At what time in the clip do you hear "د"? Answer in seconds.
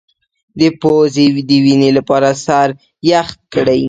0.59-0.61, 1.49-1.51